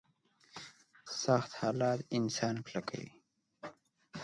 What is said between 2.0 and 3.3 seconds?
انسان کلکوي.